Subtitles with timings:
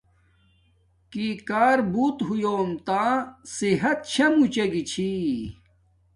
[1.11, 3.01] کی کار بوت ہویوم تا
[3.57, 5.09] صحت شا موچے گی چھی